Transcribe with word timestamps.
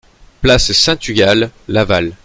Place 0.41 0.71
Saint-Tugal, 0.71 1.51
Laval 1.67 2.13